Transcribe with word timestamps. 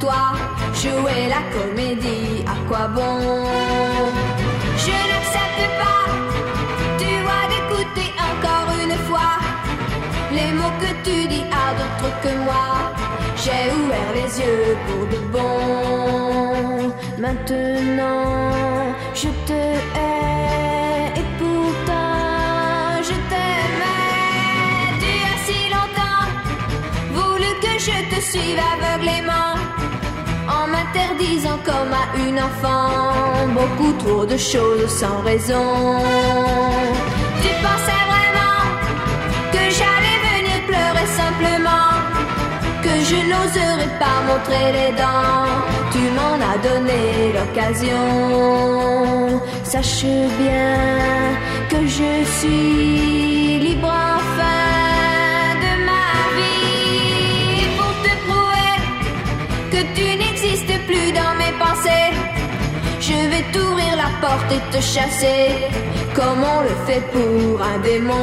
Toi, 0.00 0.22
jouer 0.74 1.28
la 1.34 1.42
comédie, 1.54 2.44
à 2.46 2.56
quoi 2.68 2.84
bon? 2.88 3.18
Je 4.84 4.96
n'accepte 5.10 5.64
pas, 5.80 6.04
tu 6.98 7.10
vois, 7.26 7.44
d'écouter 7.52 8.08
encore 8.30 8.68
une 8.82 8.96
fois 9.08 9.34
les 10.36 10.50
mots 10.58 10.76
que 10.80 10.90
tu 11.04 11.16
dis 11.28 11.46
à 11.64 11.66
d'autres 11.78 12.12
que 12.22 12.32
moi. 12.46 12.68
J'ai 13.44 13.64
ouvert 13.78 14.12
les 14.14 14.30
yeux 14.40 14.76
pour 14.86 15.04
de 15.12 15.18
bon. 15.34 16.92
Maintenant, 17.18 18.52
je 19.14 19.28
te 19.48 19.60
hais 19.98 21.20
et 21.20 21.26
pourtant 21.38 23.02
je 23.08 23.16
t'aimais. 23.30 24.92
Tu 25.02 25.12
as 25.30 25.38
si 25.46 25.58
longtemps 25.74 26.26
voulu 27.12 27.50
que 27.64 27.72
je 27.86 27.96
te 28.14 28.18
suive 28.30 28.60
aveuglément. 28.72 29.31
En 30.92 30.94
m'interdisant 30.94 31.58
comme 31.64 31.92
à 31.92 32.04
une 32.28 32.38
enfant 32.38 33.48
beaucoup 33.54 33.92
trop 33.94 34.26
de 34.26 34.36
choses 34.36 34.88
sans 34.88 35.22
raison. 35.22 35.96
Tu 37.42 37.48
pensais 37.64 38.04
vraiment 38.12 38.60
que 39.52 39.62
j'allais 39.76 40.18
venir 40.28 40.58
pleurer 40.66 41.06
simplement, 41.06 41.90
que 42.82 42.94
je 43.08 43.18
n'oserais 43.30 43.92
pas 43.98 44.18
montrer 44.28 44.66
les 44.72 44.92
dents. 44.92 45.48
Tu 45.92 46.00
m'en 46.16 46.36
as 46.50 46.58
donné 46.58 47.00
l'occasion. 47.36 48.06
Sache 49.64 50.04
bien 50.38 50.76
que 51.70 51.80
je 51.86 52.12
suis 52.38 53.58
libre 53.60 53.88
enfin 53.88 55.54
de 55.64 55.72
ma 55.88 56.10
vie 56.36 57.66
pour 57.78 57.92
te 58.02 58.12
prouver 58.26 58.74
que 59.70 59.80
tu 59.94 60.04
Je 63.12 63.28
vais 63.28 63.44
t'ouvrir 63.52 63.94
la 63.96 64.10
porte 64.26 64.50
et 64.52 64.62
te 64.74 64.80
chasser 64.80 65.68
comme 66.14 66.42
on 66.42 66.60
le 66.62 66.74
fait 66.86 67.02
pour 67.12 67.60
un 67.62 67.78
démon? 67.80 68.22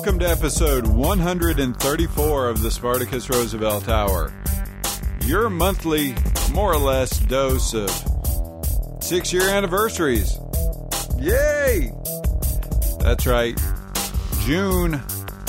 Welcome 0.00 0.20
to 0.20 0.30
episode 0.30 0.86
134 0.86 2.48
of 2.48 2.62
the 2.62 2.70
Spartacus 2.70 3.28
Roosevelt 3.28 3.86
Hour. 3.86 4.32
Your 5.26 5.50
monthly, 5.50 6.14
more 6.54 6.72
or 6.72 6.78
less, 6.78 7.18
dose 7.18 7.74
of 7.74 7.90
six 9.02 9.30
year 9.30 9.50
anniversaries. 9.50 10.38
Yay! 11.18 11.92
That's 13.00 13.26
right. 13.26 13.60
June 14.46 15.02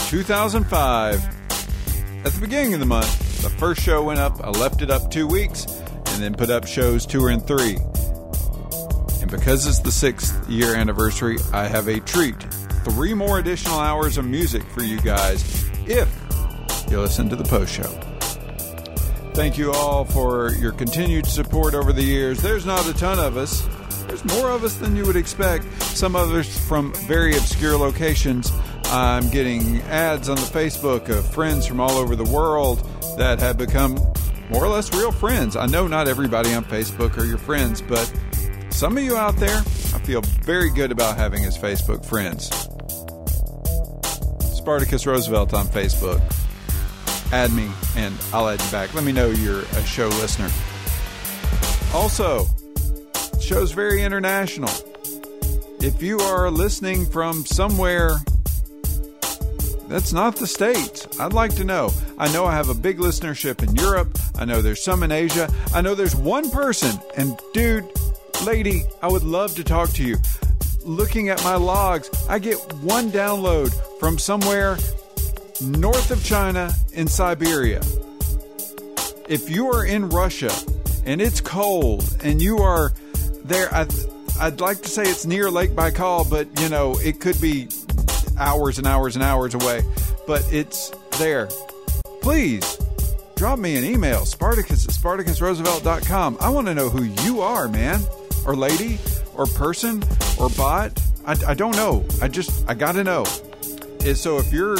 2005. 0.09 2.25
At 2.25 2.33
the 2.33 2.41
beginning 2.41 2.73
of 2.73 2.81
the 2.81 2.85
month, 2.85 3.43
the 3.43 3.49
first 3.51 3.81
show 3.81 4.03
went 4.03 4.19
up. 4.19 4.43
I 4.43 4.49
left 4.49 4.81
it 4.81 4.91
up 4.91 5.09
two 5.09 5.27
weeks 5.27 5.65
and 5.65 6.21
then 6.21 6.35
put 6.35 6.49
up 6.49 6.67
shows 6.67 7.05
two 7.05 7.27
and 7.27 7.41
three. 7.47 7.77
And 9.21 9.31
because 9.31 9.65
it's 9.65 9.79
the 9.79 9.93
sixth 9.93 10.49
year 10.49 10.75
anniversary, 10.75 11.37
I 11.53 11.69
have 11.69 11.87
a 11.87 12.01
treat 12.01 12.35
three 12.83 13.13
more 13.13 13.39
additional 13.39 13.79
hours 13.79 14.17
of 14.17 14.25
music 14.25 14.63
for 14.63 14.83
you 14.83 14.99
guys 15.01 15.69
if 15.87 16.09
you 16.89 16.99
listen 16.99 17.29
to 17.29 17.35
the 17.35 17.43
post 17.43 17.73
show. 17.73 17.89
Thank 19.33 19.57
you 19.57 19.71
all 19.71 20.03
for 20.03 20.51
your 20.51 20.73
continued 20.73 21.25
support 21.25 21.73
over 21.73 21.93
the 21.93 22.03
years. 22.03 22.41
There's 22.41 22.65
not 22.65 22.85
a 22.87 22.93
ton 22.93 23.17
of 23.17 23.37
us. 23.37 23.61
There's 24.07 24.25
more 24.25 24.49
of 24.49 24.63
us 24.65 24.75
than 24.75 24.95
you 24.95 25.05
would 25.05 25.15
expect. 25.15 25.65
Some 25.83 26.15
others 26.15 26.59
from 26.67 26.93
very 27.07 27.31
obscure 27.37 27.77
locations. 27.77 28.51
I'm 28.85 29.29
getting 29.29 29.79
ads 29.83 30.27
on 30.27 30.35
the 30.35 30.41
Facebook 30.41 31.07
of 31.07 31.25
friends 31.33 31.65
from 31.65 31.79
all 31.79 31.91
over 31.91 32.17
the 32.17 32.25
world 32.25 32.85
that 33.17 33.39
have 33.39 33.57
become 33.57 33.95
more 34.49 34.65
or 34.65 34.67
less 34.67 34.93
real 34.93 35.13
friends. 35.13 35.55
I 35.55 35.65
know 35.65 35.87
not 35.87 36.09
everybody 36.09 36.53
on 36.53 36.65
Facebook 36.65 37.17
are 37.17 37.23
your 37.23 37.37
friends, 37.37 37.81
but 37.81 38.11
some 38.69 38.97
of 38.97 39.03
you 39.03 39.15
out 39.15 39.37
there, 39.37 39.59
I 39.59 39.99
feel 40.03 40.21
very 40.43 40.69
good 40.71 40.91
about 40.91 41.15
having 41.15 41.45
as 41.45 41.57
Facebook 41.57 42.05
friends. 42.05 42.49
Spartacus 44.61 45.07
Roosevelt 45.07 45.55
on 45.55 45.65
Facebook. 45.65 46.21
Add 47.33 47.51
me 47.51 47.67
and 47.95 48.15
I'll 48.31 48.47
add 48.47 48.61
you 48.61 48.71
back. 48.71 48.93
Let 48.93 49.03
me 49.03 49.11
know 49.11 49.31
you're 49.31 49.61
a 49.63 49.83
show 49.85 50.07
listener. 50.07 50.49
Also, 51.95 52.45
show's 53.39 53.71
very 53.71 54.03
international. 54.03 54.69
If 55.79 56.03
you 56.03 56.19
are 56.19 56.51
listening 56.51 57.07
from 57.07 57.43
somewhere 57.43 58.17
that's 59.87 60.13
not 60.13 60.35
the 60.35 60.45
States, 60.45 61.07
I'd 61.19 61.33
like 61.33 61.55
to 61.55 61.63
know. 61.63 61.91
I 62.19 62.31
know 62.31 62.45
I 62.45 62.53
have 62.53 62.69
a 62.69 62.75
big 62.75 62.99
listenership 62.99 63.67
in 63.67 63.75
Europe. 63.75 64.15
I 64.35 64.45
know 64.45 64.61
there's 64.61 64.83
some 64.83 65.01
in 65.01 65.11
Asia. 65.11 65.51
I 65.73 65.81
know 65.81 65.95
there's 65.95 66.15
one 66.15 66.51
person, 66.51 66.99
and 67.17 67.35
dude, 67.55 67.89
lady, 68.45 68.83
I 69.01 69.07
would 69.07 69.23
love 69.23 69.55
to 69.55 69.63
talk 69.63 69.89
to 69.93 70.03
you 70.03 70.17
looking 70.83 71.29
at 71.29 71.43
my 71.43 71.55
logs, 71.55 72.09
I 72.27 72.39
get 72.39 72.57
one 72.75 73.11
download 73.11 73.73
from 73.99 74.17
somewhere 74.17 74.77
north 75.61 76.11
of 76.11 76.23
China 76.23 76.73
in 76.93 77.07
Siberia. 77.07 77.81
If 79.27 79.49
you 79.49 79.71
are 79.71 79.85
in 79.85 80.09
Russia 80.09 80.51
and 81.05 81.21
it's 81.21 81.41
cold 81.41 82.17
and 82.23 82.41
you 82.41 82.57
are 82.57 82.93
there, 83.43 83.73
I, 83.73 83.87
I'd 84.39 84.59
like 84.59 84.81
to 84.81 84.89
say 84.89 85.03
it's 85.03 85.25
near 85.25 85.49
Lake 85.51 85.71
Baikal, 85.71 86.29
but 86.29 86.47
you 86.59 86.69
know, 86.69 86.97
it 86.99 87.19
could 87.19 87.39
be 87.39 87.69
hours 88.37 88.77
and 88.77 88.87
hours 88.87 89.15
and 89.15 89.23
hours 89.23 89.53
away, 89.53 89.83
but 90.27 90.45
it's 90.51 90.91
there. 91.19 91.47
Please 92.21 92.77
drop 93.35 93.59
me 93.59 93.75
an 93.77 93.83
email, 93.83 94.25
Spartacus 94.25 94.85
at 94.85 94.91
SpartacusRoosevelt.com. 94.91 96.37
I 96.39 96.49
want 96.49 96.67
to 96.67 96.73
know 96.73 96.89
who 96.89 97.03
you 97.23 97.41
are, 97.41 97.67
man 97.67 98.01
or 98.45 98.55
lady 98.55 98.97
or 99.41 99.47
person 99.47 100.03
or 100.39 100.49
bot. 100.49 100.91
I, 101.25 101.35
I 101.47 101.53
don't 101.55 101.75
know. 101.75 102.05
I 102.21 102.27
just 102.27 102.67
I 102.69 102.75
gotta 102.75 103.03
know. 103.03 103.23
So 104.13 104.37
if 104.37 104.53
you're 104.53 104.77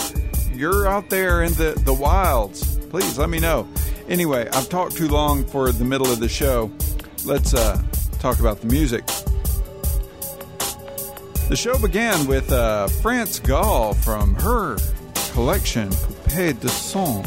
you're 0.53 0.87
out 0.87 1.09
there 1.09 1.43
in 1.43 1.53
the 1.53 1.81
the 1.83 1.93
wilds, 1.93 2.77
please 2.89 3.17
let 3.17 3.29
me 3.29 3.39
know. 3.39 3.67
Anyway, 4.07 4.47
I've 4.53 4.69
talked 4.69 4.95
too 4.95 5.07
long 5.07 5.45
for 5.45 5.71
the 5.71 5.85
middle 5.85 6.11
of 6.11 6.19
the 6.19 6.29
show. 6.29 6.71
Let's 7.25 7.53
uh, 7.53 7.81
talk 8.19 8.39
about 8.39 8.61
the 8.61 8.67
music. 8.67 9.05
The 11.49 11.55
show 11.55 11.77
began 11.79 12.27
with 12.27 12.51
uh, 12.51 12.87
France 12.87 13.39
Gall 13.39 13.93
from 13.93 14.35
her 14.35 14.77
collection 15.33 15.89
Poupée 15.89 16.59
de 16.59 16.69
Son. 16.69 17.23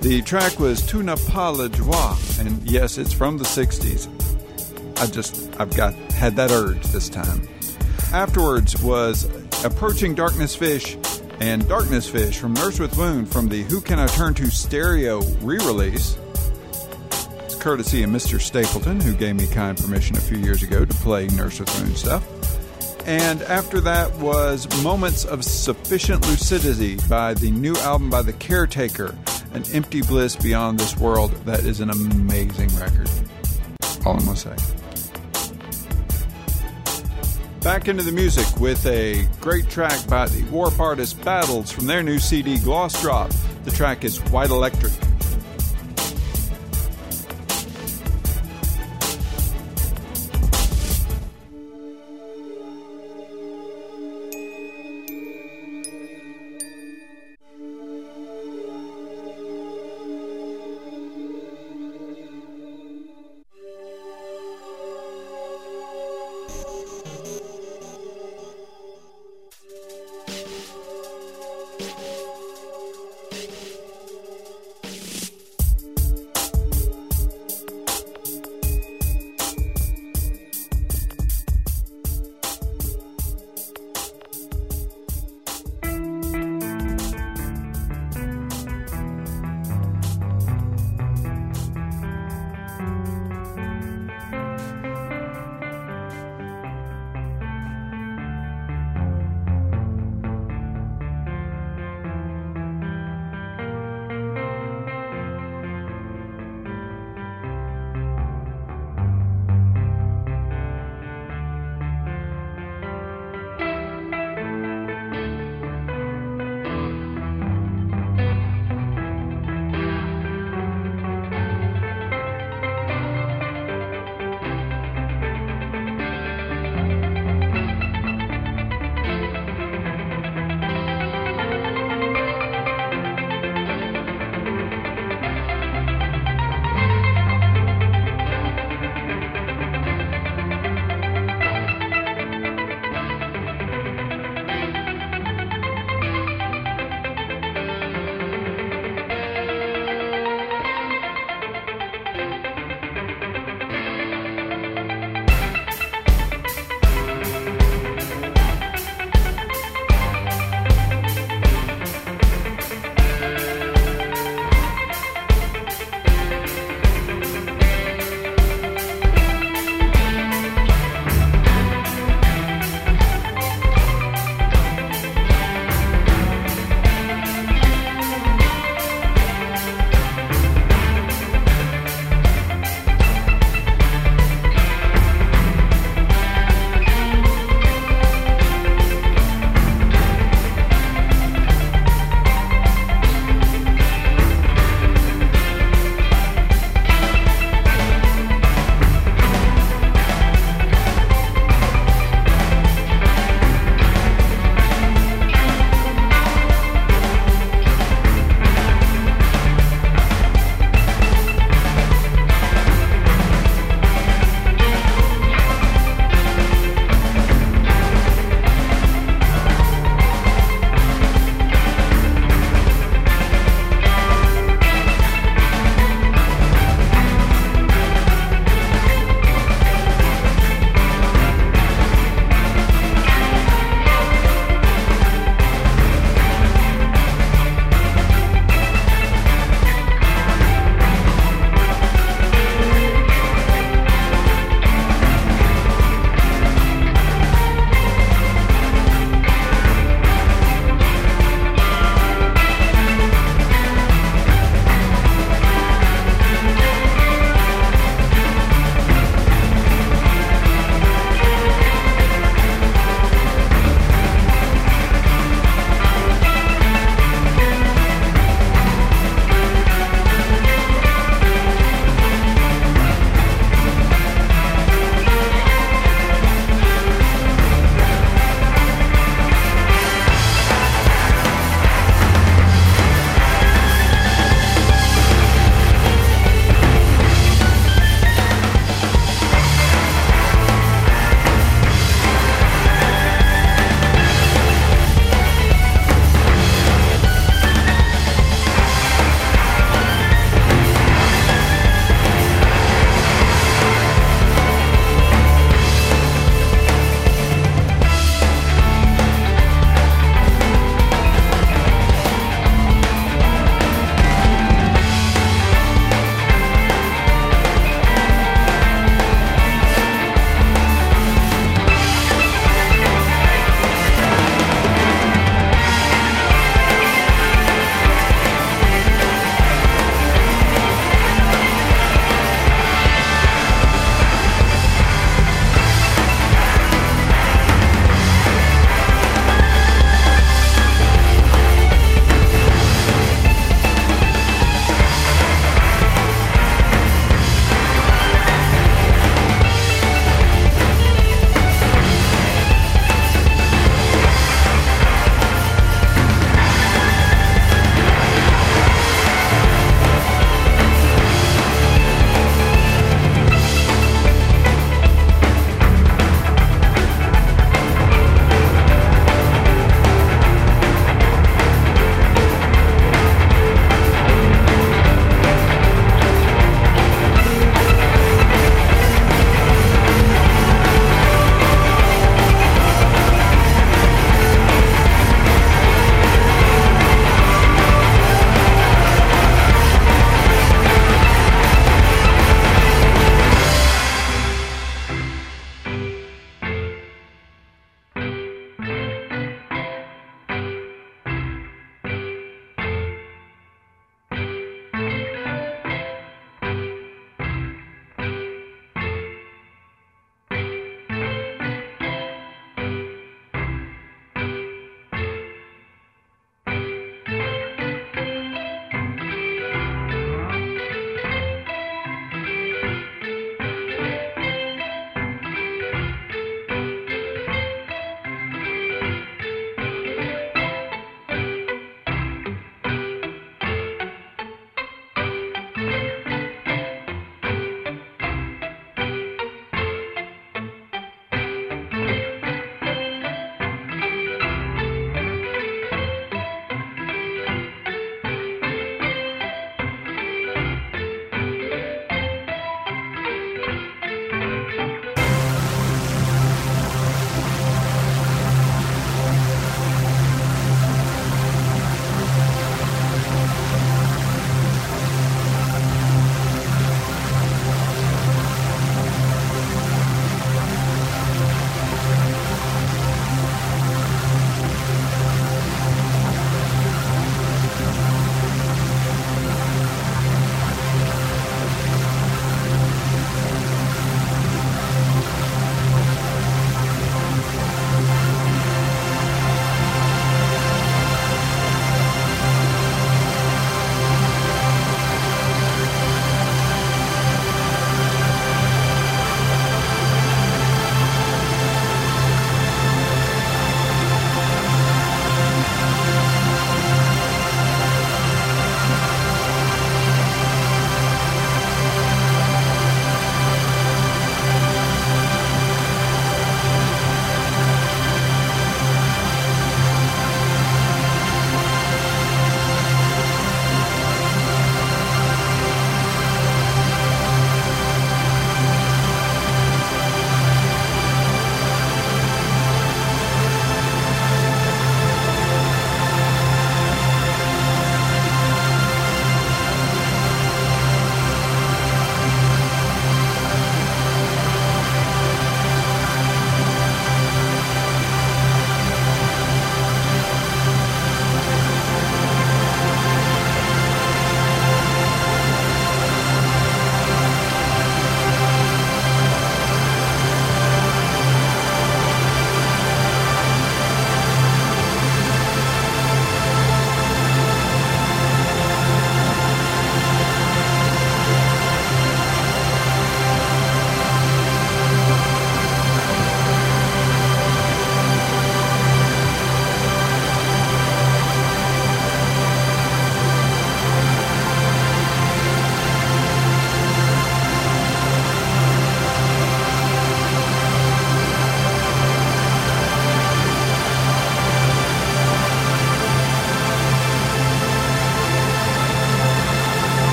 The 0.00 0.20
track 0.22 0.58
was 0.58 0.84
Tu 0.84 1.02
n'as 1.02 1.16
pas 1.30 2.38
and 2.40 2.70
yes, 2.70 2.98
it's 2.98 3.12
from 3.12 3.38
the 3.38 3.44
60s. 3.44 4.31
I 4.98 5.06
just 5.06 5.50
I've 5.60 5.74
got 5.76 5.94
had 6.12 6.36
that 6.36 6.50
urge 6.50 6.82
this 6.84 7.08
time. 7.08 7.48
Afterwards 8.12 8.80
was 8.82 9.24
Approaching 9.64 10.14
Darkness 10.14 10.54
Fish 10.54 10.96
and 11.40 11.66
Darkness 11.68 12.08
Fish 12.08 12.38
from 12.38 12.54
Nurse 12.54 12.78
with 12.78 12.96
Wound 12.96 13.30
from 13.30 13.48
the 13.48 13.62
Who 13.64 13.80
Can 13.80 13.98
I 13.98 14.06
Turn 14.08 14.34
to 14.34 14.50
stereo 14.50 15.22
re-release. 15.40 16.18
It's 17.44 17.54
courtesy 17.54 18.02
of 18.02 18.10
Mr. 18.10 18.40
Stapleton, 18.40 19.00
who 19.00 19.14
gave 19.14 19.36
me 19.36 19.46
kind 19.46 19.78
permission 19.78 20.16
a 20.16 20.20
few 20.20 20.38
years 20.38 20.62
ago 20.62 20.84
to 20.84 20.94
play 20.94 21.26
Nurse 21.28 21.58
with 21.60 21.80
Wound 21.80 21.96
stuff. 21.96 22.24
And 23.06 23.42
after 23.42 23.80
that 23.80 24.14
was 24.18 24.68
Moments 24.84 25.24
of 25.24 25.44
Sufficient 25.44 26.26
Lucidity 26.28 26.98
by 27.08 27.34
the 27.34 27.50
new 27.50 27.74
album 27.78 28.10
by 28.10 28.22
The 28.22 28.32
Caretaker, 28.34 29.16
An 29.54 29.64
Empty 29.72 30.02
Bliss 30.02 30.36
Beyond 30.36 30.78
This 30.78 30.96
World. 30.96 31.32
That 31.44 31.60
is 31.64 31.80
an 31.80 31.90
amazing 31.90 32.68
record. 32.76 33.10
All 34.06 34.16
I'm 34.16 34.24
going 34.24 34.36
to 34.36 34.56
say. 34.56 34.81
Back 37.62 37.86
into 37.86 38.02
the 38.02 38.10
music 38.10 38.60
with 38.60 38.84
a 38.86 39.24
great 39.40 39.70
track 39.70 40.04
by 40.08 40.26
the 40.26 40.42
Warp 40.50 40.80
Artist 40.80 41.24
Battles 41.24 41.70
from 41.70 41.86
their 41.86 42.02
new 42.02 42.18
CD 42.18 42.58
Gloss 42.58 43.00
Drop. 43.00 43.30
The 43.64 43.70
track 43.70 44.02
is 44.02 44.18
White 44.32 44.50
Electric. 44.50 44.92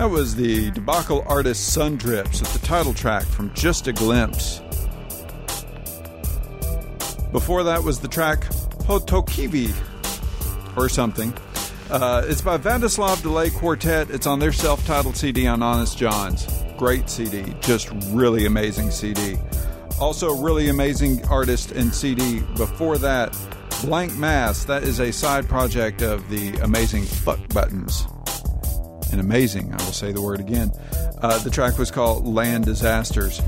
That 0.00 0.08
was 0.08 0.34
the 0.34 0.70
debacle 0.70 1.22
artist 1.26 1.74
Sun 1.74 1.96
Drips 1.96 2.40
with 2.40 2.50
the 2.54 2.66
title 2.66 2.94
track 2.94 3.26
from 3.26 3.52
Just 3.52 3.86
a 3.86 3.92
Glimpse. 3.92 4.60
Before 7.32 7.62
that 7.64 7.82
was 7.84 8.00
the 8.00 8.08
track 8.08 8.44
Hohtokivi 8.86 9.74
or 10.74 10.88
something. 10.88 11.34
Uh, 11.90 12.24
it's 12.24 12.40
by 12.40 12.56
Vladislav 12.56 13.20
Delay 13.20 13.50
Quartet. 13.50 14.08
It's 14.08 14.26
on 14.26 14.38
their 14.38 14.52
self 14.52 14.82
titled 14.86 15.18
CD 15.18 15.46
on 15.46 15.62
Honest 15.62 15.98
Jon's. 15.98 16.46
Great 16.78 17.10
CD, 17.10 17.54
just 17.60 17.90
really 18.06 18.46
amazing 18.46 18.90
CD. 18.90 19.36
Also, 20.00 20.34
really 20.34 20.70
amazing 20.70 21.22
artist 21.26 21.72
and 21.72 21.94
CD. 21.94 22.40
Before 22.56 22.96
that, 22.96 23.36
Blank 23.82 24.16
Mass. 24.16 24.64
That 24.64 24.82
is 24.82 24.98
a 24.98 25.12
side 25.12 25.46
project 25.46 26.00
of 26.00 26.26
the 26.30 26.56
amazing 26.62 27.04
Fuck 27.04 27.46
Buttons 27.50 28.06
and 29.10 29.20
amazing. 29.20 29.72
I 29.72 29.76
will 29.84 29.92
say 29.92 30.12
the 30.12 30.22
word 30.22 30.40
again. 30.40 30.72
Uh, 31.20 31.38
the 31.38 31.50
track 31.50 31.78
was 31.78 31.90
called 31.90 32.26
Land 32.26 32.64
Disasters, 32.64 33.40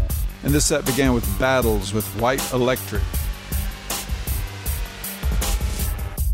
and 0.42 0.52
this 0.52 0.66
set 0.66 0.84
began 0.84 1.12
with 1.14 1.26
battles 1.38 1.92
with 1.92 2.06
White 2.20 2.42
Electric. 2.52 3.02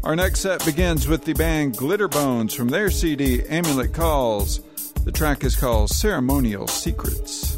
Our 0.04 0.16
next 0.16 0.40
set 0.40 0.64
begins 0.64 1.06
with 1.06 1.24
the 1.24 1.34
band 1.34 1.76
Glitterbones 1.76 2.54
from 2.54 2.68
their 2.68 2.90
CD 2.90 3.42
Amulet 3.46 3.92
Calls. 3.92 4.60
The 5.04 5.12
track 5.12 5.44
is 5.44 5.54
called 5.54 5.90
Ceremonial 5.90 6.66
Secrets. 6.66 7.57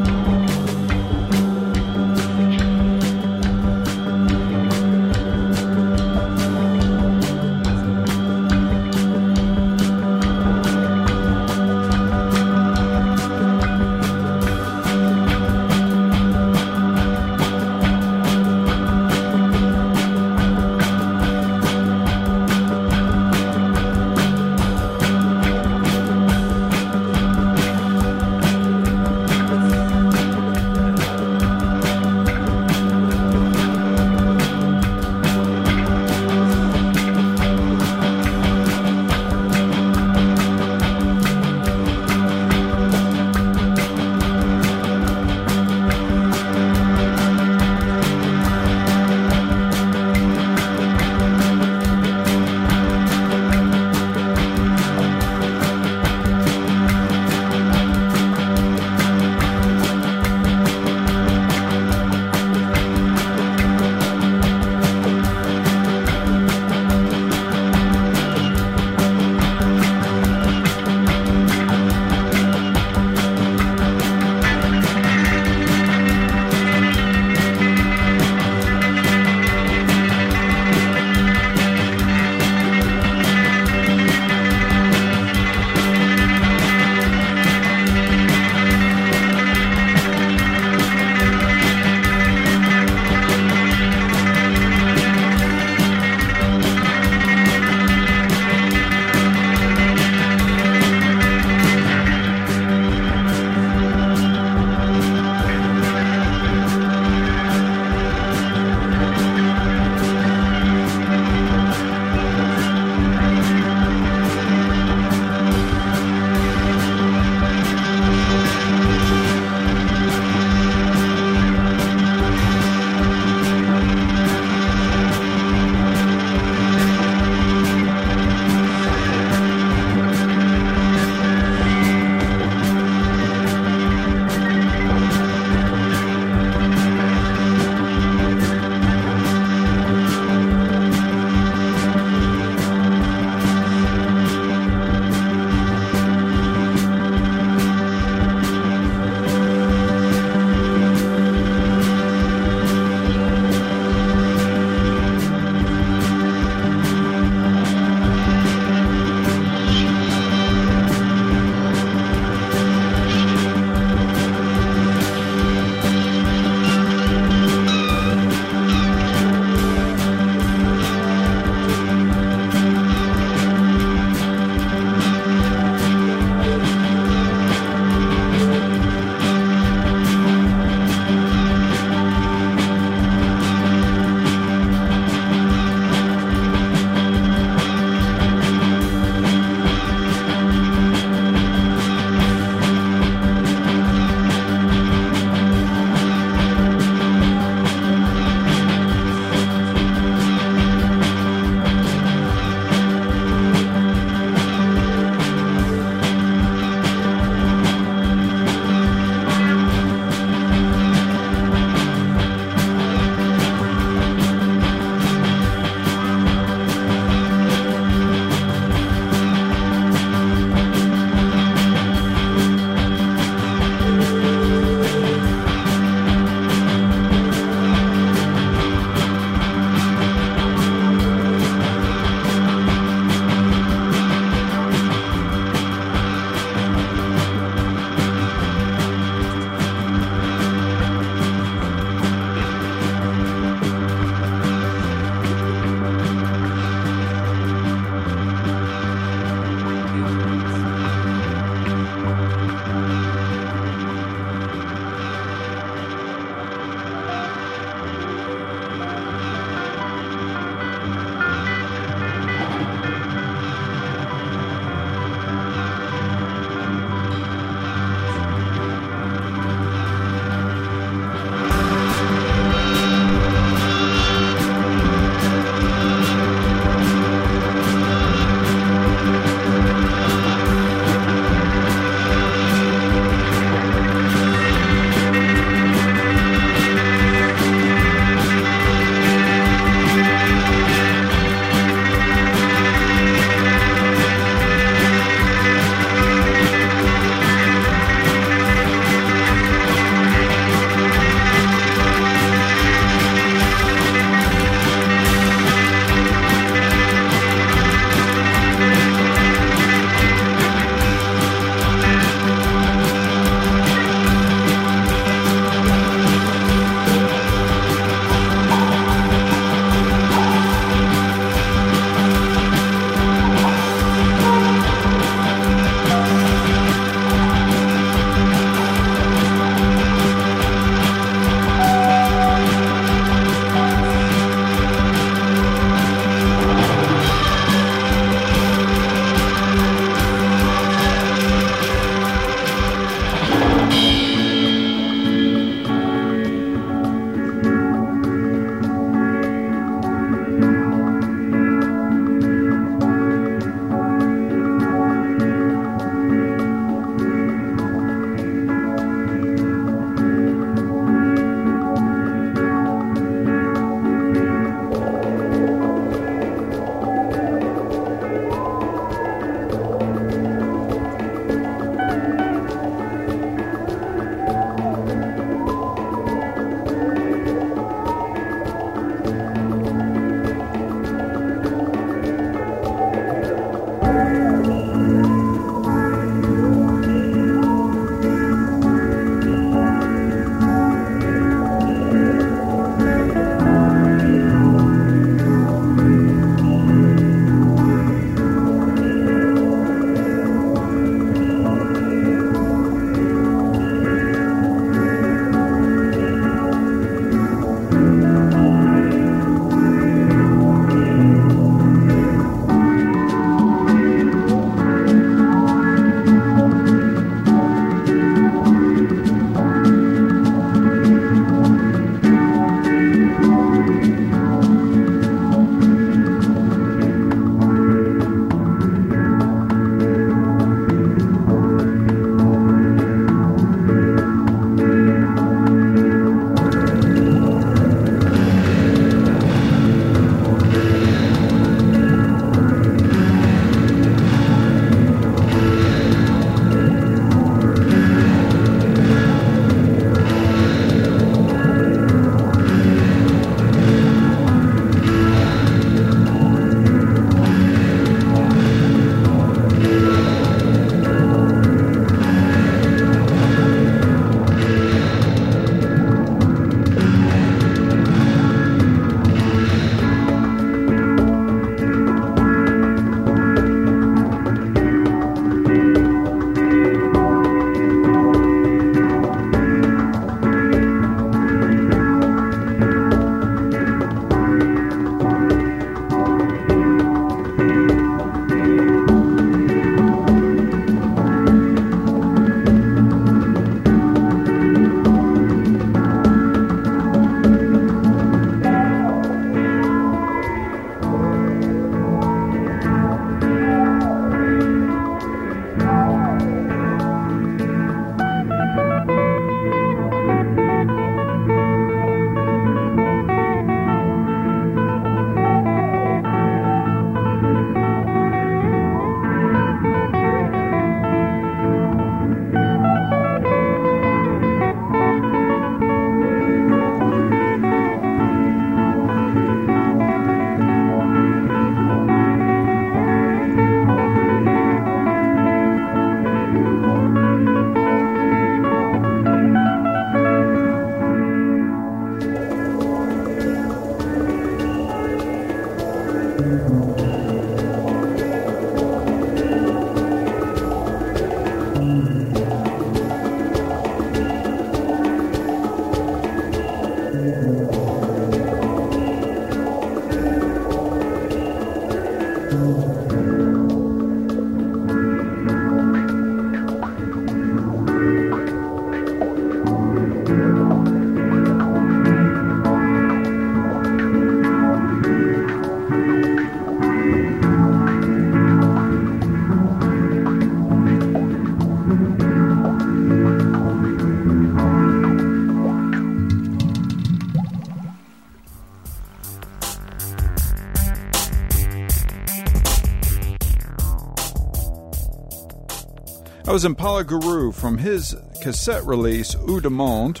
I 596.28 596.32
was 596.32 596.44
Impala 596.44 596.82
Guru 596.82 597.30
from 597.30 597.56
his 597.56 597.94
cassette 598.20 598.66
release, 598.66 599.14
Ou 599.28 599.40
de 599.40 599.48
Monde. 599.48 600.00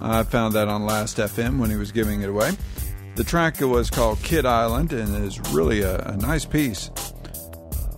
I 0.00 0.22
found 0.22 0.54
that 0.54 0.68
on 0.68 0.86
Last 0.86 1.16
FM 1.16 1.58
when 1.58 1.68
he 1.68 1.74
was 1.74 1.90
giving 1.90 2.22
it 2.22 2.28
away. 2.28 2.52
The 3.16 3.24
track 3.24 3.60
was 3.60 3.90
called 3.90 4.22
Kid 4.22 4.46
Island 4.46 4.92
and 4.92 5.24
is 5.26 5.40
really 5.50 5.82
a, 5.82 5.98
a 5.98 6.16
nice 6.16 6.44
piece. 6.44 6.90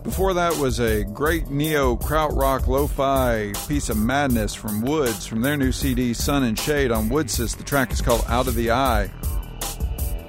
Before 0.03 0.33
that 0.33 0.57
was 0.57 0.81
a 0.81 1.05
great 1.05 1.51
neo 1.51 1.97
krautrock 1.97 2.67
lo-fi 2.67 3.53
piece 3.69 3.91
of 3.91 3.99
madness 3.99 4.55
from 4.55 4.81
Woods 4.81 5.27
from 5.27 5.43
their 5.43 5.59
new 5.59 5.71
CD 5.71 6.15
Sun 6.15 6.45
and 6.45 6.59
Shade 6.59 6.91
on 6.91 7.11
Woodsist. 7.11 7.59
The 7.59 7.65
track 7.65 7.93
is 7.93 8.01
called 8.01 8.25
Out 8.27 8.49
of 8.49 8.55
the 8.55 8.71
Eye. 8.71 9.11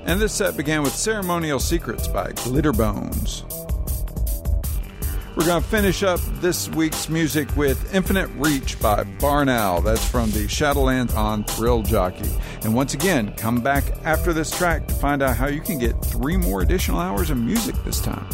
And 0.03 0.19
this 0.19 0.33
set 0.33 0.57
began 0.57 0.83
with 0.83 0.93
Ceremonial 0.93 1.59
Secrets 1.59 2.09
by 2.09 2.33
Glitterbones. 2.33 3.60
We're 5.33 5.45
going 5.45 5.63
to 5.63 5.69
finish 5.69 6.03
up 6.03 6.19
this 6.41 6.67
week's 6.69 7.07
music 7.07 7.55
with 7.55 7.93
Infinite 7.95 8.29
Reach 8.35 8.77
by 8.81 9.05
Barn 9.05 9.47
Owl. 9.47 9.79
That's 9.81 10.05
from 10.05 10.29
the 10.31 10.45
Shadowlands 10.45 11.15
on 11.15 11.45
Thrill 11.45 11.83
Jockey. 11.83 12.29
And 12.63 12.75
once 12.75 12.93
again, 12.93 13.33
come 13.37 13.61
back 13.61 13.85
after 14.03 14.33
this 14.33 14.51
track 14.51 14.87
to 14.89 14.93
find 14.93 15.23
out 15.23 15.37
how 15.37 15.47
you 15.47 15.61
can 15.61 15.79
get 15.79 15.93
three 16.03 16.35
more 16.35 16.61
additional 16.61 16.99
hours 16.99 17.29
of 17.29 17.37
music 17.37 17.75
this 17.85 18.01
time. 18.01 18.27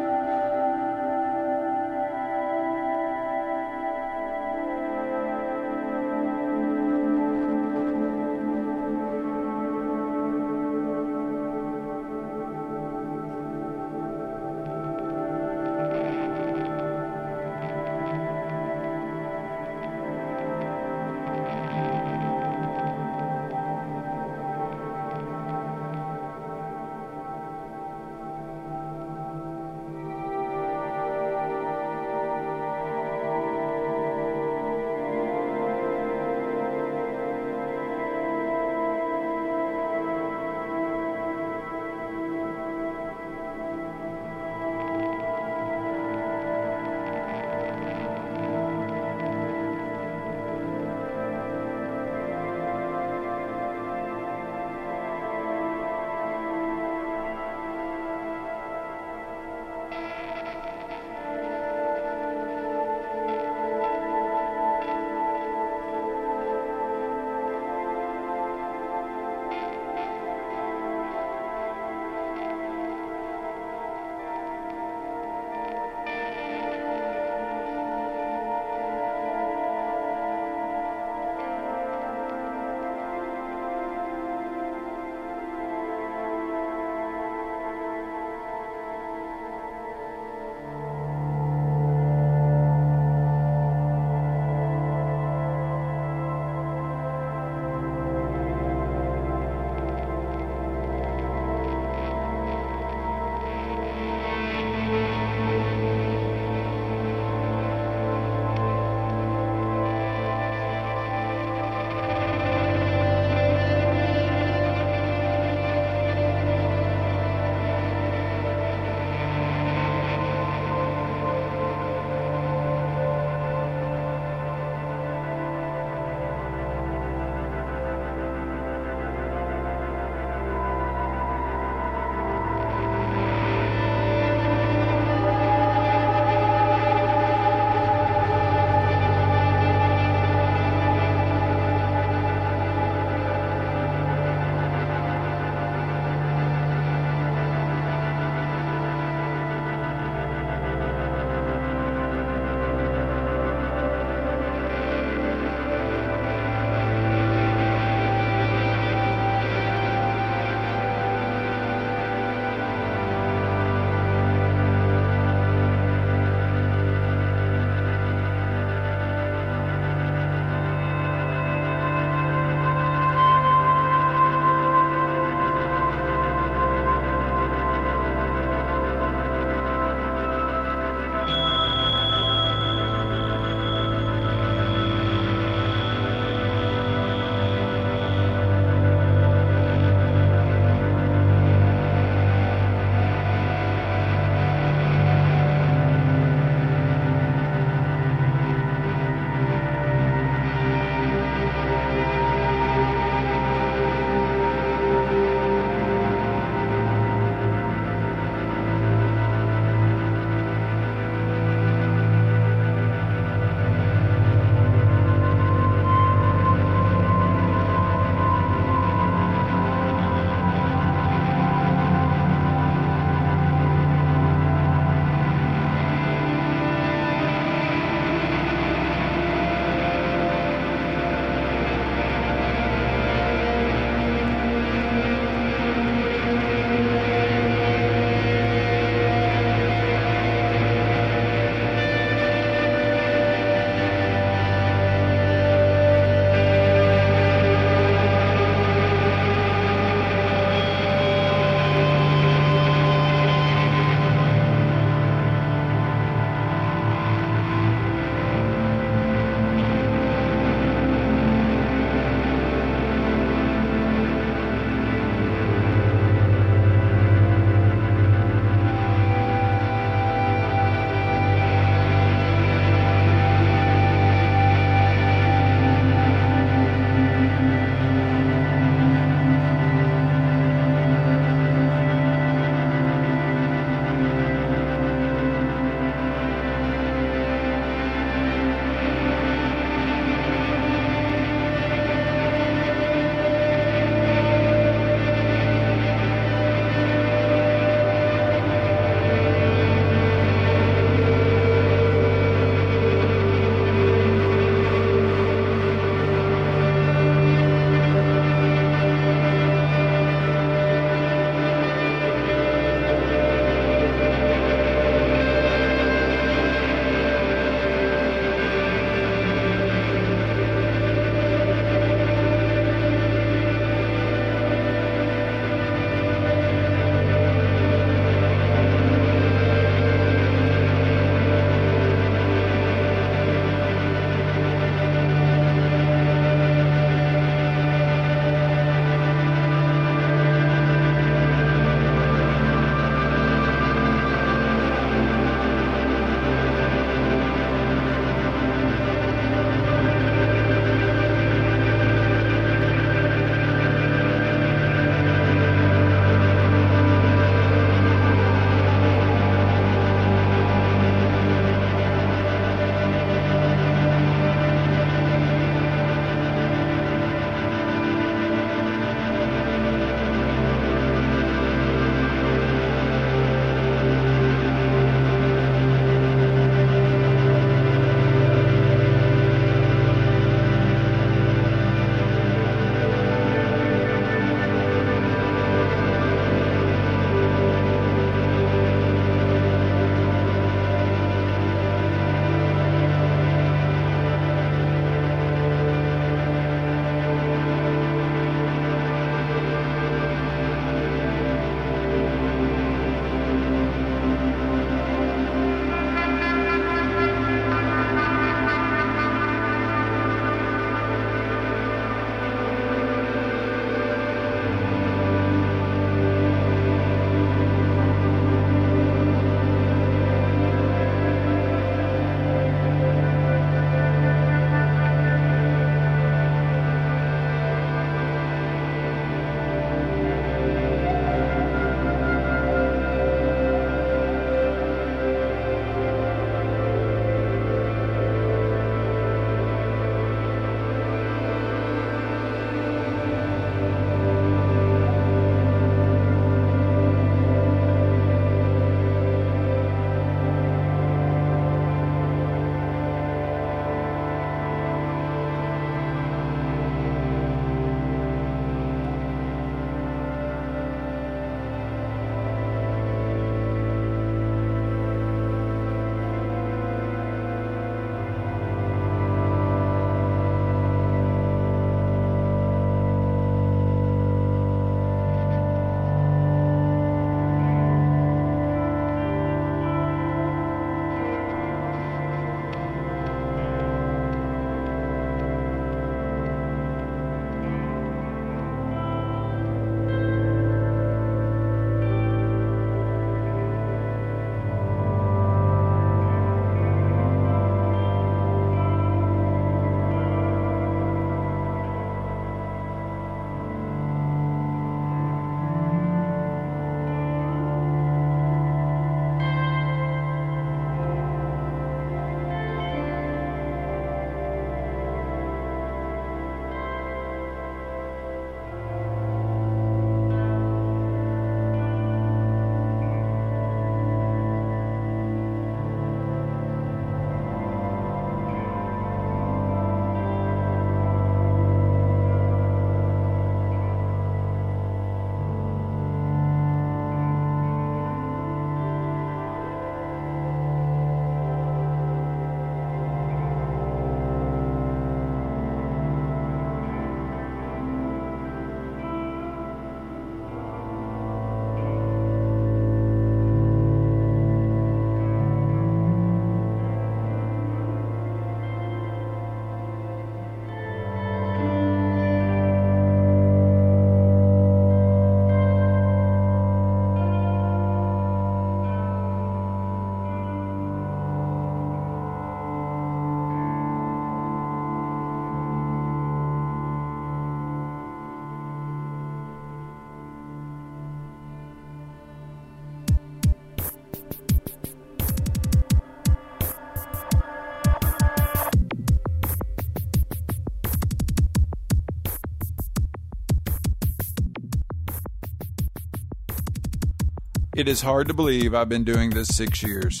It 597.60 597.68
is 597.68 597.82
hard 597.82 598.08
to 598.08 598.14
believe 598.14 598.54
I've 598.54 598.70
been 598.70 598.84
doing 598.84 599.10
this 599.10 599.36
six 599.36 599.62
years. 599.62 600.00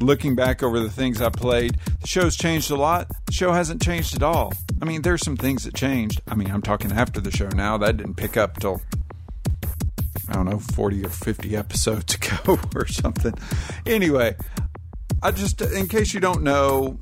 Looking 0.00 0.34
back 0.34 0.64
over 0.64 0.80
the 0.80 0.90
things 0.90 1.22
I 1.22 1.28
played, 1.28 1.78
the 2.00 2.08
show's 2.08 2.36
changed 2.36 2.72
a 2.72 2.74
lot. 2.74 3.06
The 3.26 3.32
show 3.32 3.52
hasn't 3.52 3.80
changed 3.80 4.16
at 4.16 4.24
all. 4.24 4.52
I 4.80 4.84
mean, 4.84 5.02
there's 5.02 5.22
some 5.22 5.36
things 5.36 5.62
that 5.62 5.76
changed. 5.76 6.20
I 6.26 6.34
mean, 6.34 6.50
I'm 6.50 6.60
talking 6.60 6.90
after 6.90 7.20
the 7.20 7.30
show 7.30 7.46
now. 7.50 7.78
That 7.78 7.98
didn't 7.98 8.16
pick 8.16 8.36
up 8.36 8.58
till 8.58 8.82
I 10.28 10.32
don't 10.32 10.46
know, 10.46 10.58
40 10.58 11.06
or 11.06 11.08
50 11.08 11.56
episodes 11.56 12.14
ago 12.16 12.58
or 12.74 12.88
something. 12.88 13.34
Anyway, 13.86 14.34
I 15.22 15.30
just, 15.30 15.60
in 15.60 15.86
case 15.86 16.12
you 16.12 16.18
don't 16.18 16.42
know, 16.42 16.98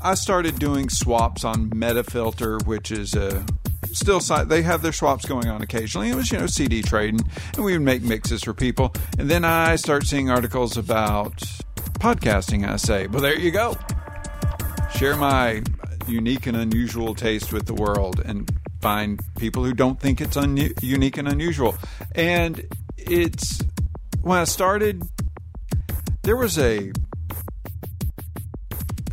I 0.00 0.14
started 0.14 0.58
doing 0.58 0.88
swaps 0.88 1.44
on 1.44 1.68
Metafilter, 1.68 2.64
which 2.64 2.90
is 2.90 3.14
a 3.14 3.44
still 3.92 4.20
they 4.44 4.62
have 4.62 4.82
their 4.82 4.92
swaps 4.92 5.24
going 5.24 5.48
on 5.48 5.62
occasionally. 5.62 6.10
It 6.10 6.14
was 6.14 6.30
you 6.30 6.38
know 6.38 6.46
CD 6.46 6.82
trading, 6.82 7.20
and 7.54 7.64
we 7.64 7.72
would 7.72 7.82
make 7.82 8.02
mixes 8.02 8.42
for 8.42 8.54
people. 8.54 8.94
And 9.18 9.30
then 9.30 9.44
I 9.44 9.76
start 9.76 10.06
seeing 10.06 10.30
articles 10.30 10.76
about 10.76 11.36
podcasting. 11.98 12.68
I 12.68 12.76
say, 12.76 13.06
well, 13.06 13.22
there 13.22 13.38
you 13.38 13.50
go. 13.50 13.76
Share 14.94 15.16
my 15.16 15.62
unique 16.08 16.46
and 16.46 16.56
unusual 16.56 17.14
taste 17.14 17.52
with 17.52 17.66
the 17.66 17.74
world, 17.74 18.20
and 18.24 18.50
find 18.80 19.20
people 19.38 19.64
who 19.64 19.72
don't 19.72 20.00
think 20.00 20.20
it's 20.20 20.36
un- 20.36 20.70
unique 20.80 21.16
and 21.18 21.28
unusual. 21.28 21.76
And 22.14 22.66
it's 22.96 23.60
when 24.22 24.38
I 24.38 24.44
started, 24.44 25.02
there 26.22 26.36
was 26.36 26.58
a 26.58 26.92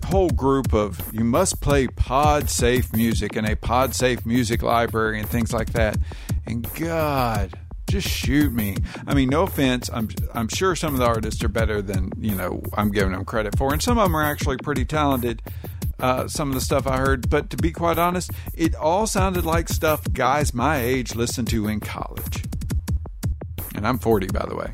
whole 0.08 0.30
group 0.30 0.74
of 0.74 1.02
you 1.14 1.24
must 1.24 1.62
play 1.62 1.88
pod 1.88 2.50
safe 2.50 2.94
music 2.94 3.36
in 3.36 3.46
a 3.46 3.56
pod 3.56 3.94
safe 3.94 4.26
music 4.26 4.64
library 4.64 5.20
and 5.20 5.28
things 5.30 5.54
like 5.54 5.74
that. 5.74 5.98
And 6.46 6.72
God, 6.76 7.54
just 7.90 8.08
shoot 8.08 8.52
me. 8.52 8.78
I 9.06 9.14
mean, 9.14 9.30
no 9.30 9.44
offense. 9.44 9.90
I'm 9.94 10.10
I'm 10.34 10.48
sure 10.48 10.76
some 10.76 10.94
of 10.94 11.00
the 11.00 11.06
artists 11.06 11.44
are 11.44 11.50
better 11.50 11.82
than 11.82 12.12
you 12.18 12.36
know 12.36 12.62
I'm 12.74 12.92
giving 12.92 13.12
them 13.12 13.26
credit 13.26 13.58
for, 13.58 13.74
and 13.74 13.82
some 13.82 13.98
of 13.98 14.06
them 14.06 14.16
are 14.16 14.24
actually 14.24 14.58
pretty 14.58 14.86
talented 14.86 15.42
uh, 16.00 16.28
some 16.28 16.50
of 16.50 16.56
the 16.56 16.62
stuff 16.62 16.86
I 16.86 16.98
heard, 16.98 17.30
but 17.30 17.50
to 17.50 17.58
be 17.58 17.72
quite 17.72 17.98
honest, 17.98 18.32
it 18.54 18.76
all 18.76 19.08
sounded 19.08 19.46
like 19.46 19.70
stuff 19.70 20.02
guys 20.14 20.54
my 20.54 20.78
age 20.78 21.16
listened 21.16 21.48
to 21.50 21.68
in 21.68 21.80
college. 21.80 22.44
And 23.76 23.88
I'm 23.88 23.98
40, 23.98 24.28
by 24.28 24.46
the 24.48 24.56
way. 24.56 24.74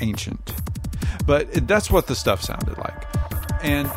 Ancient. 0.00 0.52
But 1.26 1.66
that's 1.66 1.90
what 1.90 2.06
the 2.06 2.14
stuff 2.14 2.42
sounded 2.42 2.76
like. 2.78 3.04
And 3.62 3.90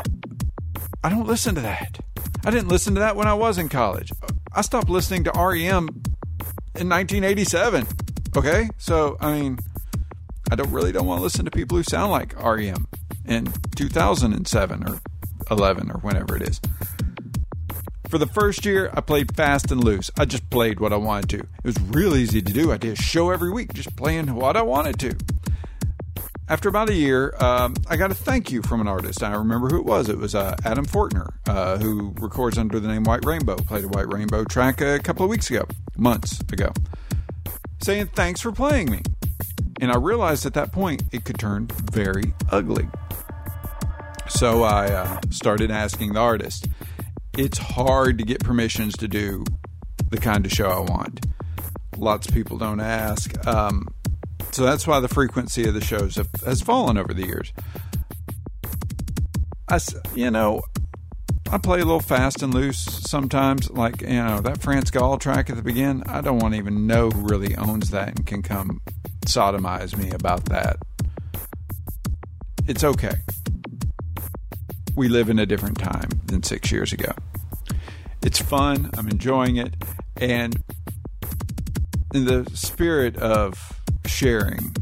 I 1.03 1.09
don't 1.09 1.27
listen 1.27 1.55
to 1.55 1.61
that. 1.61 1.99
I 2.45 2.51
didn't 2.51 2.69
listen 2.69 2.93
to 2.95 3.01
that 3.01 3.15
when 3.15 3.27
I 3.27 3.33
was 3.33 3.57
in 3.57 3.69
college. 3.69 4.11
I 4.53 4.61
stopped 4.61 4.89
listening 4.89 5.25
to 5.25 5.31
REM 5.31 5.89
in 6.75 6.89
1987. 6.89 7.85
Okay? 8.35 8.69
So, 8.77 9.17
I 9.19 9.33
mean, 9.33 9.59
I 10.49 10.55
don't 10.55 10.71
really 10.71 10.91
don't 10.91 11.05
want 11.05 11.19
to 11.19 11.23
listen 11.23 11.45
to 11.45 11.51
people 11.51 11.77
who 11.77 11.83
sound 11.83 12.11
like 12.11 12.41
REM 12.41 12.87
in 13.25 13.51
2007 13.75 14.87
or 14.87 14.99
11 15.51 15.91
or 15.91 15.99
whenever 15.99 16.37
it 16.37 16.43
is. 16.43 16.61
For 18.09 18.17
the 18.17 18.27
first 18.27 18.65
year, 18.65 18.89
I 18.93 19.01
played 19.01 19.35
fast 19.35 19.69
and 19.69 19.83
loose. 19.83 20.09
I 20.17 20.23
just 20.23 20.49
played 20.49 20.79
what 20.79 20.93
I 20.93 20.95
wanted 20.95 21.29
to. 21.31 21.39
It 21.39 21.65
was 21.65 21.79
real 21.81 22.15
easy 22.15 22.41
to 22.41 22.53
do. 22.53 22.71
I 22.71 22.77
did 22.77 22.97
a 22.97 23.01
show 23.01 23.31
every 23.31 23.51
week, 23.51 23.73
just 23.73 23.97
playing 23.97 24.33
what 24.33 24.55
I 24.55 24.61
wanted 24.61 24.97
to. 24.99 25.17
After 26.49 26.69
about 26.69 26.89
a 26.89 26.93
year, 26.93 27.33
um, 27.41 27.75
I 27.89 27.97
got 27.97 28.09
a 28.09 28.13
thank 28.13 28.51
you 28.51 28.61
from 28.61 28.79
an 28.79 28.87
artist. 28.87 29.21
I 29.21 29.35
remember 29.35 29.67
who 29.67 29.79
it 29.79 29.85
was. 29.85 30.07
It 30.07 30.17
was 30.17 30.33
uh, 30.33 30.55
Adam 30.63 30.85
Forkner, 30.85 31.33
uh, 31.45 31.77
who 31.77 32.13
records 32.19 32.57
under 32.57 32.79
the 32.79 32.87
name 32.87 33.03
White 33.03 33.25
Rainbow. 33.25 33.57
Played 33.57 33.83
a 33.83 33.87
White 33.89 34.11
Rainbow 34.11 34.45
track 34.45 34.79
a 34.79 34.99
couple 34.99 35.25
of 35.25 35.29
weeks 35.29 35.49
ago, 35.49 35.65
months 35.97 36.39
ago, 36.39 36.71
saying 37.83 38.07
thanks 38.15 38.39
for 38.39 38.53
playing 38.53 38.89
me. 38.89 39.01
And 39.81 39.91
I 39.91 39.97
realized 39.97 40.45
at 40.45 40.53
that 40.53 40.71
point 40.71 41.03
it 41.11 41.25
could 41.25 41.37
turn 41.37 41.67
very 41.91 42.33
ugly. 42.49 42.87
So 44.29 44.63
I 44.63 44.87
uh, 44.91 45.19
started 45.29 45.69
asking 45.69 46.13
the 46.13 46.19
artist. 46.19 46.67
It's 47.37 47.57
hard 47.57 48.17
to 48.19 48.23
get 48.23 48.39
permissions 48.39 48.95
to 48.97 49.09
do 49.09 49.43
the 50.09 50.17
kind 50.17 50.45
of 50.45 50.51
show 50.51 50.69
I 50.69 50.79
want. 50.79 51.25
Lots 51.97 52.27
of 52.27 52.33
people 52.33 52.57
don't 52.57 52.79
ask. 52.79 53.45
Um, 53.45 53.87
so 54.57 54.63
that's 54.63 54.87
why 54.87 54.99
the 54.99 55.07
frequency 55.07 55.67
of 55.67 55.75
the 55.75 55.81
shows 55.81 56.15
have, 56.15 56.29
has 56.43 56.61
fallen 56.61 56.97
over 56.97 57.13
the 57.13 57.27
years. 57.27 57.53
I, 59.69 59.79
you 60.15 60.31
know, 60.31 60.63
I 61.51 61.59
play 61.59 61.79
a 61.79 61.85
little 61.85 61.99
fast 61.99 62.41
and 62.41 62.51
loose 62.51 62.79
sometimes. 62.79 63.69
Like, 63.69 64.01
you 64.01 64.07
know, 64.07 64.41
that 64.41 64.63
France 64.63 64.89
Gall 64.89 65.19
track 65.19 65.51
at 65.51 65.57
the 65.57 65.61
beginning, 65.61 66.01
I 66.07 66.21
don't 66.21 66.39
want 66.39 66.55
to 66.55 66.57
even 66.57 66.87
know 66.87 67.11
who 67.11 67.27
really 67.27 67.55
owns 67.55 67.91
that 67.91 68.09
and 68.09 68.25
can 68.25 68.41
come 68.41 68.81
sodomize 69.27 69.95
me 69.95 70.09
about 70.09 70.45
that. 70.45 70.77
It's 72.67 72.83
okay 72.83 73.13
we 74.95 75.07
live 75.07 75.29
in 75.29 75.37
a 75.37 75.45
different 75.45 75.77
time 75.77 76.09
than 76.25 76.41
six 76.41 76.71
years 76.71 76.91
ago. 76.91 77.11
It's 78.23 78.41
fun. 78.41 78.89
I'm 78.97 79.07
enjoying 79.07 79.57
it. 79.57 79.75
And 80.15 80.57
in 82.11 82.25
the 82.25 82.49
spirit 82.55 83.15
of 83.17 83.76
sharing, 84.07 84.75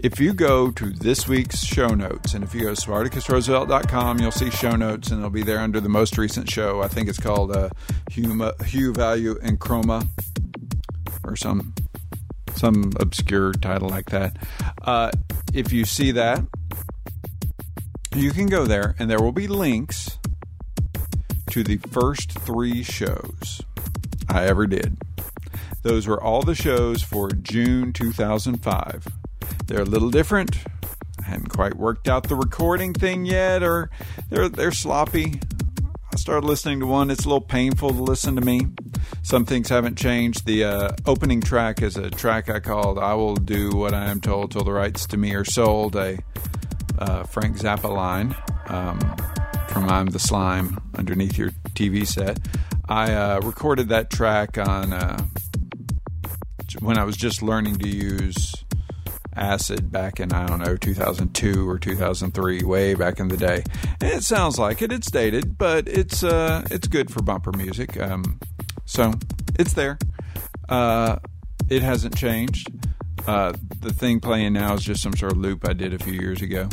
if 0.00 0.20
you 0.20 0.32
go 0.32 0.70
to 0.70 0.90
this 0.90 1.26
week's 1.26 1.64
show 1.64 1.88
notes, 1.88 2.34
and 2.34 2.44
if 2.44 2.54
you 2.54 2.62
go 2.62 2.74
to 2.74 2.80
SpartacusRoosevelt.com, 2.80 4.20
you'll 4.20 4.30
see 4.30 4.50
show 4.50 4.76
notes, 4.76 5.10
and 5.10 5.22
they'll 5.22 5.30
be 5.30 5.42
there 5.42 5.58
under 5.58 5.80
the 5.80 5.88
most 5.88 6.16
recent 6.16 6.48
show. 6.48 6.82
I 6.82 6.88
think 6.88 7.08
it's 7.08 7.18
called 7.18 7.54
uh, 7.54 7.70
Hue, 8.10 8.52
Hue, 8.64 8.92
Value, 8.92 9.38
and 9.42 9.58
Chroma, 9.58 10.06
or 11.24 11.34
some 11.36 11.74
some 12.54 12.92
obscure 12.98 13.52
title 13.52 13.88
like 13.88 14.10
that. 14.10 14.36
Uh, 14.82 15.10
if 15.54 15.72
you 15.72 15.84
see 15.84 16.10
that, 16.12 16.44
you 18.14 18.30
can 18.32 18.46
go 18.46 18.64
there, 18.66 18.94
and 18.98 19.10
there 19.10 19.20
will 19.20 19.32
be 19.32 19.46
links 19.46 20.18
to 21.50 21.62
the 21.62 21.76
first 21.76 22.32
three 22.32 22.82
shows 22.82 23.62
I 24.28 24.46
ever 24.46 24.66
did. 24.66 24.96
Those 25.82 26.06
were 26.06 26.22
all 26.22 26.42
the 26.42 26.54
shows 26.54 27.02
for 27.02 27.30
June 27.30 27.92
2005. 27.92 29.06
They're 29.66 29.82
a 29.82 29.84
little 29.84 30.10
different. 30.10 30.58
I 31.20 31.24
hadn't 31.24 31.48
quite 31.48 31.76
worked 31.76 32.08
out 32.08 32.28
the 32.28 32.36
recording 32.36 32.94
thing 32.94 33.24
yet, 33.24 33.62
or 33.62 33.90
they're 34.28 34.48
they're 34.48 34.72
sloppy. 34.72 35.40
I 36.12 36.16
started 36.16 36.46
listening 36.46 36.80
to 36.80 36.86
one. 36.86 37.10
It's 37.10 37.24
a 37.24 37.28
little 37.28 37.40
painful 37.40 37.90
to 37.90 38.02
listen 38.02 38.34
to 38.36 38.42
me. 38.42 38.66
Some 39.22 39.44
things 39.44 39.68
haven't 39.68 39.98
changed. 39.98 40.46
The 40.46 40.64
uh, 40.64 40.90
opening 41.06 41.40
track 41.40 41.82
is 41.82 41.96
a 41.96 42.10
track 42.10 42.48
I 42.48 42.60
called 42.60 42.98
"I 42.98 43.14
Will 43.14 43.36
Do 43.36 43.70
What 43.70 43.94
I 43.94 44.06
Am 44.06 44.20
Told 44.20 44.52
Till 44.52 44.64
the 44.64 44.72
Rights 44.72 45.06
to 45.08 45.16
Me 45.16 45.34
Are 45.34 45.44
Sold." 45.44 45.96
A 45.96 46.18
uh, 46.98 47.22
Frank 47.24 47.58
Zappa 47.58 47.92
line 47.92 48.34
um, 48.68 48.98
from 49.68 49.88
I'm 49.88 50.06
the 50.06 50.18
Slime 50.18 50.78
underneath 50.96 51.38
your 51.38 51.50
TV 51.74 52.06
set. 52.06 52.38
I 52.88 53.12
uh, 53.12 53.40
recorded 53.42 53.90
that 53.90 54.10
track 54.10 54.56
on 54.56 54.92
uh, 54.92 55.22
when 56.80 56.98
I 56.98 57.04
was 57.04 57.16
just 57.16 57.42
learning 57.42 57.78
to 57.78 57.88
use 57.88 58.52
acid 59.38 59.92
back 59.92 60.18
in 60.20 60.32
I 60.32 60.46
don't 60.46 60.58
know 60.58 60.76
2002 60.76 61.68
or 61.68 61.78
2003, 61.78 62.62
way 62.64 62.94
back 62.94 63.20
in 63.20 63.28
the 63.28 63.36
day. 63.36 63.62
And 64.00 64.10
it 64.10 64.24
sounds 64.24 64.58
like 64.58 64.82
it. 64.82 64.92
It's 64.92 65.10
dated, 65.10 65.56
but 65.56 65.86
it's 65.88 66.22
uh, 66.22 66.64
it's 66.70 66.88
good 66.88 67.10
for 67.10 67.22
bumper 67.22 67.52
music. 67.52 68.00
Um, 68.00 68.40
so 68.84 69.14
it's 69.58 69.74
there. 69.74 69.98
Uh, 70.68 71.18
it 71.68 71.82
hasn't 71.82 72.16
changed. 72.16 72.68
Uh, 73.26 73.52
the 73.80 73.92
thing 73.92 74.20
playing 74.20 74.54
now 74.54 74.74
is 74.74 74.82
just 74.82 75.02
some 75.02 75.14
sort 75.14 75.32
of 75.32 75.38
loop 75.38 75.68
I 75.68 75.72
did 75.72 75.92
a 75.94 75.98
few 75.98 76.14
years 76.14 76.40
ago. 76.42 76.68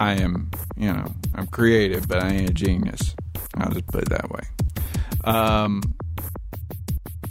I 0.00 0.14
am, 0.14 0.50
you 0.76 0.92
know, 0.92 1.12
I'm 1.34 1.46
creative, 1.46 2.08
but 2.08 2.22
I 2.22 2.30
ain't 2.30 2.50
a 2.50 2.54
genius. 2.54 3.14
I'll 3.56 3.72
just 3.72 3.86
put 3.88 4.02
it 4.02 4.08
that 4.10 4.30
way. 4.30 4.42
Um, 5.24 5.82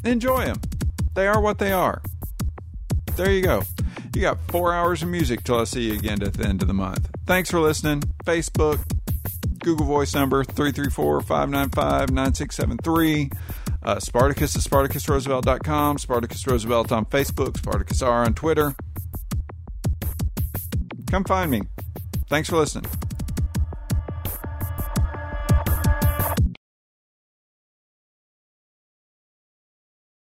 enjoy 0.03 0.45
them. 0.45 0.59
They 1.17 1.25
are 1.25 1.41
what 1.41 1.57
they 1.57 1.71
are. 1.71 2.03
There 3.15 3.31
you 3.31 3.41
go. 3.41 3.63
You 4.13 4.21
got 4.21 4.37
four 4.49 4.71
hours 4.71 5.01
of 5.01 5.09
music 5.09 5.43
till 5.43 5.59
I 5.59 5.63
see 5.63 5.89
you 5.89 5.93
again 5.93 6.21
at 6.21 6.33
the 6.33 6.45
end 6.45 6.61
of 6.61 6.67
the 6.67 6.75
month. 6.75 7.09
Thanks 7.25 7.49
for 7.49 7.59
listening. 7.59 8.01
Facebook, 8.23 8.79
Google 9.57 9.87
Voice 9.87 10.13
number 10.13 10.43
334 10.43 11.21
595 11.21 12.11
9673. 12.11 13.31
Uh, 13.81 13.99
Spartacus 13.99 14.55
at 14.55 14.61
SpartacusRoosevelt.com. 14.61 15.97
Spartacus 15.97 16.45
Roosevelt 16.45 16.91
on 16.91 17.05
Facebook. 17.05 17.57
Spartacus 17.57 18.03
R 18.03 18.23
on 18.23 18.35
Twitter. 18.35 18.75
Come 21.07 21.23
find 21.23 21.49
me. 21.49 21.63
Thanks 22.29 22.47
for 22.47 22.57
listening. 22.57 22.91